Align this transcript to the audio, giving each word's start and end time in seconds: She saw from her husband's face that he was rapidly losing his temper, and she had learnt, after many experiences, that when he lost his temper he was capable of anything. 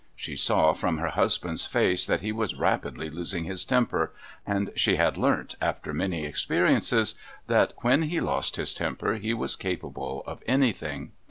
She 0.15 0.35
saw 0.35 0.73
from 0.73 0.97
her 0.97 1.09
husband's 1.09 1.67
face 1.67 2.07
that 2.07 2.21
he 2.21 2.31
was 2.31 2.55
rapidly 2.55 3.07
losing 3.11 3.43
his 3.43 3.63
temper, 3.63 4.11
and 4.47 4.71
she 4.75 4.95
had 4.95 5.15
learnt, 5.15 5.53
after 5.61 5.93
many 5.93 6.25
experiences, 6.25 7.13
that 7.45 7.73
when 7.83 8.01
he 8.01 8.19
lost 8.19 8.55
his 8.55 8.73
temper 8.73 9.17
he 9.17 9.35
was 9.35 9.55
capable 9.55 10.23
of 10.25 10.41
anything. 10.47 11.11